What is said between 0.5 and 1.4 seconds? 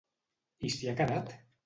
I s'hi ha quedat?